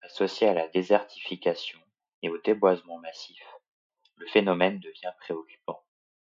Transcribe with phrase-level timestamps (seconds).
[0.00, 1.78] Associé à la désertification
[2.22, 3.42] et au déboisement massif,
[4.16, 5.84] le phénomène devient préoccupant.